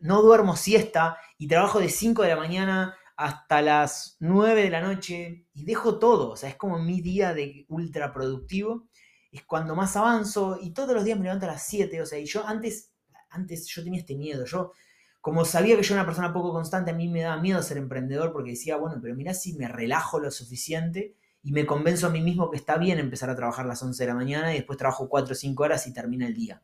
no 0.00 0.20
duermo 0.22 0.56
siesta 0.56 1.16
y 1.38 1.46
trabajo 1.46 1.78
de 1.78 1.88
5 1.88 2.22
de 2.22 2.28
la 2.28 2.36
mañana 2.36 2.96
hasta 3.16 3.62
las 3.62 4.16
9 4.18 4.64
de 4.64 4.70
la 4.70 4.80
noche 4.80 5.46
y 5.54 5.64
dejo 5.64 5.98
todo. 5.98 6.30
O 6.30 6.36
sea, 6.36 6.48
es 6.48 6.56
como 6.56 6.78
mi 6.78 7.00
día 7.00 7.34
de 7.34 7.66
ultra 7.68 8.12
productivo. 8.12 8.88
Es 9.30 9.44
cuando 9.44 9.76
más 9.76 9.96
avanzo 9.96 10.58
y 10.60 10.72
todos 10.72 10.94
los 10.94 11.04
días 11.04 11.18
me 11.18 11.24
levanto 11.24 11.46
a 11.46 11.50
las 11.52 11.62
7. 11.66 12.02
O 12.02 12.06
sea, 12.06 12.18
y 12.18 12.26
yo 12.26 12.46
antes 12.46 12.90
antes 13.30 13.66
yo 13.66 13.82
tenía 13.82 14.00
este 14.00 14.16
miedo. 14.16 14.44
Yo, 14.44 14.72
como 15.20 15.44
sabía 15.44 15.76
que 15.76 15.82
yo 15.82 15.94
era 15.94 16.02
una 16.02 16.06
persona 16.06 16.32
poco 16.32 16.52
constante, 16.52 16.90
a 16.90 16.94
mí 16.94 17.08
me 17.08 17.22
daba 17.22 17.40
miedo 17.40 17.62
ser 17.62 17.76
emprendedor 17.76 18.32
porque 18.32 18.50
decía, 18.50 18.76
bueno, 18.76 18.98
pero 19.02 19.14
mirá 19.14 19.34
si 19.34 19.52
me 19.54 19.68
relajo 19.68 20.18
lo 20.18 20.30
suficiente 20.30 21.14
y 21.42 21.52
me 21.52 21.66
convenzo 21.66 22.06
a 22.06 22.10
mí 22.10 22.22
mismo 22.22 22.50
que 22.50 22.56
está 22.56 22.78
bien 22.78 22.98
empezar 22.98 23.28
a 23.30 23.36
trabajar 23.36 23.66
a 23.66 23.68
las 23.68 23.82
11 23.82 24.02
de 24.02 24.08
la 24.08 24.14
mañana 24.14 24.52
y 24.52 24.56
después 24.56 24.78
trabajo 24.78 25.08
4 25.08 25.32
o 25.32 25.34
5 25.34 25.62
horas 25.62 25.86
y 25.86 25.92
termina 25.92 26.26
el 26.26 26.34
día. 26.34 26.62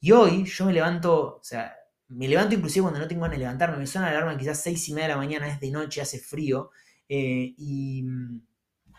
Y 0.00 0.12
hoy 0.12 0.44
yo 0.44 0.66
me 0.66 0.72
levanto, 0.72 1.36
o 1.36 1.44
sea, 1.44 1.74
me 2.08 2.28
levanto 2.28 2.54
inclusive 2.54 2.82
cuando 2.82 3.00
no 3.00 3.08
tengo 3.08 3.22
ganas 3.22 3.38
de 3.38 3.44
levantarme, 3.44 3.78
me 3.78 3.86
suena 3.86 4.10
la 4.10 4.18
alarma 4.18 4.38
quizás 4.38 4.60
6 4.62 4.88
y 4.88 4.92
media 4.94 5.08
de 5.08 5.14
la 5.14 5.18
mañana, 5.18 5.48
es 5.48 5.60
de 5.60 5.70
noche, 5.70 6.00
hace 6.00 6.18
frío, 6.18 6.70
eh, 7.08 7.54
y 7.56 8.04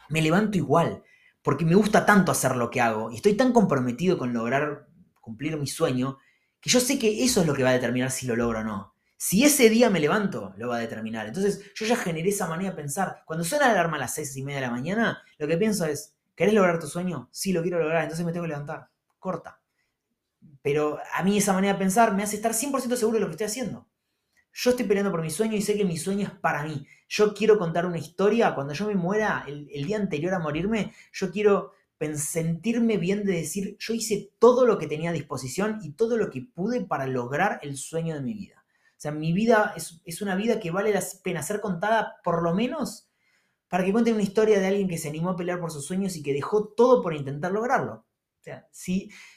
me 0.09 0.21
levanto 0.21 0.57
igual, 0.57 1.03
porque 1.41 1.65
me 1.65 1.75
gusta 1.75 2.05
tanto 2.05 2.31
hacer 2.31 2.55
lo 2.55 2.69
que 2.69 2.81
hago, 2.81 3.11
y 3.11 3.15
estoy 3.15 3.35
tan 3.35 3.53
comprometido 3.53 4.17
con 4.17 4.33
lograr 4.33 4.87
cumplir 5.21 5.57
mi 5.57 5.67
sueño, 5.67 6.19
que 6.67 6.73
yo 6.73 6.79
sé 6.81 6.99
que 6.99 7.23
eso 7.23 7.41
es 7.41 7.47
lo 7.47 7.53
que 7.53 7.63
va 7.63 7.69
a 7.69 7.73
determinar 7.73 8.11
si 8.11 8.27
lo 8.27 8.35
logro 8.35 8.59
o 8.59 8.63
no. 8.63 8.93
Si 9.15 9.43
ese 9.43 9.69
día 9.69 9.89
me 9.89 10.01
levanto, 10.01 10.53
lo 10.57 10.67
va 10.67 10.75
a 10.75 10.79
determinar. 10.79 11.25
Entonces, 11.25 11.73
yo 11.73 11.85
ya 11.85 11.95
generé 11.95 12.29
esa 12.29 12.47
manera 12.47 12.71
de 12.71 12.75
pensar. 12.75 13.23
Cuando 13.25 13.45
suena 13.45 13.67
la 13.67 13.71
alarma 13.71 13.95
a 13.95 14.01
las 14.01 14.13
6 14.13 14.35
y 14.35 14.43
media 14.43 14.59
de 14.59 14.67
la 14.67 14.71
mañana, 14.71 15.23
lo 15.37 15.47
que 15.47 15.57
pienso 15.57 15.85
es, 15.85 16.13
¿querés 16.35 16.53
lograr 16.53 16.77
tu 16.77 16.87
sueño? 16.87 17.29
Sí, 17.31 17.53
lo 17.53 17.61
quiero 17.61 17.79
lograr, 17.79 18.03
entonces 18.03 18.25
me 18.25 18.31
tengo 18.31 18.43
que 18.43 18.49
levantar. 18.49 18.89
Corta. 19.17 19.59
Pero 20.61 20.99
a 21.15 21.23
mí 21.23 21.37
esa 21.37 21.53
manera 21.53 21.73
de 21.73 21.79
pensar 21.79 22.13
me 22.13 22.23
hace 22.23 22.35
estar 22.35 22.51
100% 22.51 22.95
seguro 22.95 23.15
de 23.15 23.21
lo 23.21 23.27
que 23.27 23.31
estoy 23.31 23.47
haciendo. 23.47 23.87
Yo 24.53 24.71
estoy 24.71 24.85
peleando 24.85 25.11
por 25.11 25.21
mi 25.21 25.29
sueño 25.29 25.55
y 25.55 25.61
sé 25.61 25.77
que 25.77 25.85
mi 25.85 25.97
sueño 25.97 26.27
es 26.27 26.33
para 26.33 26.63
mí. 26.63 26.85
Yo 27.07 27.33
quiero 27.33 27.57
contar 27.57 27.85
una 27.85 27.97
historia. 27.97 28.53
Cuando 28.53 28.73
yo 28.73 28.87
me 28.87 28.95
muera, 28.95 29.45
el, 29.47 29.69
el 29.73 29.85
día 29.85 29.97
anterior 29.97 30.33
a 30.33 30.39
morirme, 30.39 30.93
yo 31.13 31.31
quiero 31.31 31.71
sentirme 32.17 32.97
bien 32.97 33.25
de 33.25 33.33
decir, 33.33 33.75
yo 33.79 33.93
hice 33.93 34.31
todo 34.39 34.65
lo 34.65 34.77
que 34.77 34.87
tenía 34.87 35.09
a 35.09 35.13
disposición 35.13 35.79
y 35.81 35.91
todo 35.91 36.17
lo 36.17 36.29
que 36.29 36.41
pude 36.41 36.85
para 36.85 37.07
lograr 37.07 37.59
el 37.63 37.77
sueño 37.77 38.15
de 38.15 38.21
mi 38.21 38.33
vida. 38.33 38.63
O 38.97 38.99
sea, 38.99 39.11
mi 39.11 39.33
vida 39.33 39.73
es, 39.75 40.21
una 40.21 40.35
vida 40.35 40.59
que 40.59 40.71
vale 40.71 40.91
la 40.91 41.03
pena 41.23 41.43
ser 41.43 41.61
contada 41.61 42.15
por 42.23 42.41
lo 42.41 42.55
menos 42.55 43.09
para 43.67 43.83
que 43.83 43.91
cuenten 43.91 44.15
una 44.15 44.23
historia 44.23 44.59
de 44.59 44.67
alguien 44.67 44.87
que 44.87 44.97
se 44.97 45.09
animó 45.09 45.31
a 45.31 45.35
pelear 45.35 45.59
por 45.59 45.71
sus 45.71 45.85
sueños 45.85 46.15
y 46.15 46.23
que 46.23 46.33
dejó 46.33 46.69
todo 46.69 47.03
por 47.03 47.13
intentar 47.13 47.51
lograrlo. 47.51 47.93
O 47.93 48.43
sea, 48.43 48.67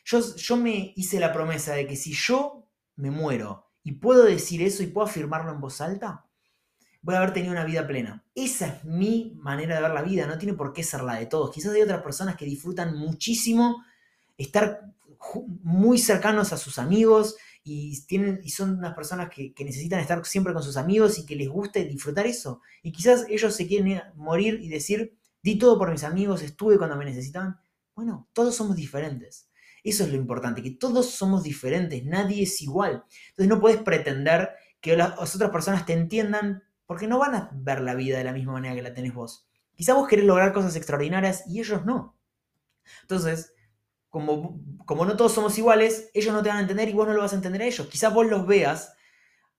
yo, 0.05 0.37
yo 0.37 0.57
me 0.57 0.93
hice 0.97 1.19
la 1.21 1.33
promesa 1.33 1.75
de 1.75 1.87
que 1.87 1.97
si 1.97 2.13
yo 2.13 2.69
me 2.97 3.11
muero 3.11 3.71
y 3.83 3.93
puedo 3.93 4.25
decir 4.25 4.63
eso 4.63 4.83
y 4.83 4.87
puedo 4.87 5.07
afirmarlo 5.07 5.53
en 5.53 5.61
voz 5.61 5.81
alta, 5.81 6.30
voy 7.03 7.15
a 7.15 7.19
haber 7.19 7.33
tenido 7.33 7.53
una 7.53 7.65
vida 7.65 7.87
plena. 7.87 8.25
Esa 8.35 8.67
es 8.67 8.85
mi 8.85 9.33
manera 9.37 9.77
de 9.77 9.83
ver 9.83 9.93
la 9.93 10.03
vida, 10.03 10.27
no 10.27 10.39
tiene 10.39 10.55
por 10.55 10.73
qué 10.73 10.83
ser 10.83 11.03
la 11.03 11.15
de 11.15 11.27
todos. 11.27 11.51
Quizás 11.51 11.73
hay 11.75 11.83
otras 11.83 12.03
personas 12.03 12.37
que 12.37 12.45
disfrutan 12.45 12.97
muchísimo 12.97 13.85
estar 14.37 14.81
muy 15.63 15.99
cercanos 15.99 16.53
a 16.53 16.57
sus 16.57 16.79
amigos, 16.79 17.37
y, 17.63 18.01
tienen, 18.07 18.41
y 18.43 18.51
son 18.51 18.79
unas 18.79 18.95
personas 18.95 19.29
que, 19.31 19.53
necesitan 19.59 20.01
estar 20.01 20.25
siempre 20.25 20.53
con 20.53 20.63
sus 20.63 20.77
amigos 20.77 21.19
y 21.19 21.27
que 21.27 21.37
les 21.37 21.49
guste 21.49 21.85
disfrutar 21.85 22.27
eso. 22.27 22.63
Y 22.83 22.93
quizás 22.93 23.27
ellos 23.29 23.55
se 23.55 23.67
quieren 23.67 24.03
morir 24.17 24.59
y 24.63 24.69
decir, 24.69 25.17
di 25.43 25.59
todo 25.59 25.79
por 25.79 25.91
mis 25.91 26.05
amigos, 26.05 26.43
estuve 26.43 26.79
cuando 26.79 26.97
me 26.97 27.05
necesitaban. 27.05 27.61
Bueno, 27.95 28.29
todos 28.33 28.55
somos 28.57 28.77
diferentes. 28.77 29.49
Eso 29.83 30.05
es 30.05 30.11
lo 30.11 30.17
importante, 30.17 30.63
que 30.63 30.73
todos 30.73 31.11
somos 31.11 31.43
diferentes, 31.43 32.05
nadie 32.05 32.43
es 32.43 32.61
igual. 32.61 33.05
Entonces 33.31 33.49
no 33.49 33.61
puedes 33.61 33.81
pretender 33.83 34.51
que 34.81 34.97
las 34.97 35.35
otras 35.35 35.51
personas 35.51 35.87
te 35.87 35.95
entiendan 35.95 36.63
porque 36.91 37.07
no 37.07 37.21
van 37.21 37.37
a 37.37 37.51
ver 37.53 37.83
la 37.83 37.95
vida 37.95 38.19
de 38.19 38.25
la 38.25 38.33
misma 38.33 38.55
manera 38.55 38.75
que 38.75 38.83
la 38.83 38.93
tenés 38.93 39.15
vos. 39.15 39.49
Quizás 39.77 39.95
vos 39.95 40.09
querés 40.09 40.25
lograr 40.25 40.53
cosas 40.53 40.75
extraordinarias 40.75 41.45
y 41.47 41.61
ellos 41.61 41.85
no. 41.85 42.19
Entonces, 43.03 43.55
como, 44.09 44.61
como 44.87 45.05
no 45.05 45.17
todos 45.17 45.33
somos 45.33 45.57
iguales, 45.57 46.11
ellos 46.15 46.35
no 46.35 46.43
te 46.43 46.49
van 46.49 46.59
a 46.59 46.63
entender 46.63 46.89
y 46.89 46.93
vos 46.93 47.07
no 47.07 47.15
lo 47.15 47.21
vas 47.21 47.33
a 47.33 47.37
entender 47.37 47.63
a 47.63 47.67
ellos. 47.67 47.87
Quizás 47.87 48.13
vos 48.13 48.27
los 48.27 48.45
veas 48.45 48.93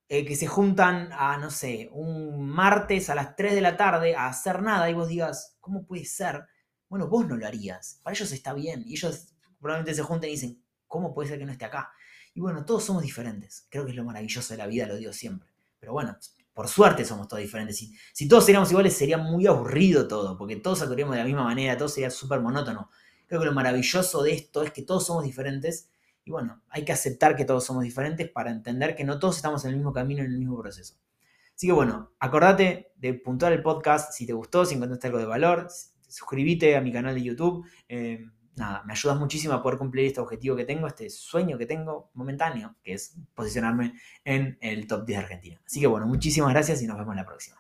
eh, 0.10 0.26
que 0.26 0.36
se 0.36 0.46
juntan 0.46 1.10
a, 1.14 1.38
no 1.38 1.52
sé, 1.52 1.88
un 1.94 2.50
martes 2.50 3.10
a 3.10 3.16
las 3.16 3.34
3 3.38 3.56
de 3.56 3.62
la 3.62 3.78
tarde 3.78 4.14
a 4.14 4.28
hacer 4.28 4.62
nada 4.62 4.90
y 4.90 4.94
vos 4.94 5.08
digas, 5.08 5.56
¿cómo 5.62 5.86
puede 5.86 6.04
ser? 6.04 6.44
Bueno, 6.90 7.08
vos 7.08 7.26
no 7.26 7.38
lo 7.38 7.48
harías. 7.48 8.02
Para 8.04 8.14
ellos 8.14 8.30
está 8.34 8.54
bien. 8.54 8.84
Y 8.86 8.96
ellos 8.96 9.34
probablemente 9.58 9.96
se 9.96 10.04
junten 10.04 10.32
y 10.32 10.34
dicen, 10.34 10.62
¿cómo 10.86 11.14
puede 11.14 11.30
ser 11.30 11.40
que 11.40 11.46
no 11.46 11.54
esté 11.54 11.64
acá? 11.64 11.94
Y 12.34 12.42
bueno, 12.42 12.66
todos 12.66 12.84
somos 12.84 13.04
diferentes. 13.04 13.68
Creo 13.70 13.86
que 13.86 13.92
es 13.92 13.96
lo 13.96 14.04
maravilloso 14.04 14.54
de 14.54 14.58
la 14.58 14.68
vida, 14.68 14.86
lo 14.86 14.98
digo 14.98 15.14
siempre. 15.14 15.50
Pero 15.80 15.94
bueno, 15.94 16.18
por 16.62 16.70
suerte 16.70 17.06
somos 17.06 17.28
todos 17.28 17.42
diferentes. 17.42 17.90
Si, 18.14 18.28
todos 18.28 18.46
seríamos 18.46 18.70
iguales 18.70 18.96
sería 18.96 19.18
muy 19.18 19.48
aburrido 19.48 20.08
todo, 20.08 20.38
porque 20.38 20.58
todos 20.58 20.80
actuaríamos 20.84 21.16
de 21.16 21.22
la 21.22 21.26
misma 21.26 21.44
manera, 21.44 21.76
todo 21.76 21.90
sería 21.90 22.12
súper 22.12 22.40
monótono. 22.40 22.92
Creo 23.26 23.40
que 23.40 23.48
lo 23.48 23.52
maravilloso 23.52 24.22
de 24.22 24.34
esto 24.34 24.62
es 24.62 24.70
que 24.70 24.84
todos 24.84 25.08
somos 25.08 25.24
diferentes 25.24 25.90
y 26.24 26.30
bueno, 26.30 26.62
hay 26.70 26.86
que 26.86 26.92
aceptar 26.92 27.36
que 27.36 27.46
todos 27.46 27.66
somos 27.66 27.82
diferentes 27.82 28.30
para 28.30 28.52
entender 28.52 28.96
que 28.96 29.04
no 29.04 29.18
todos 29.18 29.38
estamos 29.38 29.66
en 29.66 29.72
el 29.72 29.78
mismo 29.78 29.92
camino, 29.92 30.24
en 30.24 30.34
el 30.34 30.38
mismo 30.38 30.62
proceso. 30.62 30.98
Así 31.56 31.66
que 31.66 31.74
bueno, 31.74 32.12
acordate 32.20 32.92
de 32.96 33.16
puntuar 33.16 33.54
el 33.54 33.64
podcast 33.64 34.14
si 34.14 34.28
te 34.28 34.34
gustó, 34.34 34.64
si 34.64 34.76
encontraste 34.76 35.08
algo 35.08 35.18
de 35.18 35.26
valor, 35.26 35.68
suscríbete 36.08 36.76
a 36.76 36.82
mi 36.82 36.92
canal 36.92 37.16
de 37.16 37.24
YouTube. 37.24 37.66
Eh, 37.90 38.24
nada, 38.56 38.84
me 38.84 38.94
ayudas 38.94 39.18
muchísimo 39.18 39.54
a 39.54 39.62
poder 39.62 39.78
cumplir 39.78 40.08
este 40.08 40.20
objetivo 40.20 40.56
que 40.56 40.66
tengo, 40.66 40.88
este 40.88 41.10
sueño 41.10 41.58
que 41.58 41.66
tengo 41.66 42.12
momentáneo, 42.14 42.76
que 42.84 42.94
es 42.94 43.16
posicionarme 43.34 43.94
en 44.24 44.58
el 44.62 44.88
top 44.88 45.06
10 45.06 45.18
de 45.20 45.24
Argentina. 45.24 45.62
Así 45.66 45.80
que 45.80 45.88
bueno, 45.88 46.08
muchísimas 46.08 46.52
gracias 46.52 46.82
y 46.82 46.88
nos 46.88 46.98
vemos 46.98 47.16
la 47.16 47.26
próxima. 47.26 47.58